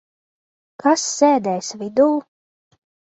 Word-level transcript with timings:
Kas 0.85 1.03
sēdēs 1.17 1.69
vidū? 1.83 2.09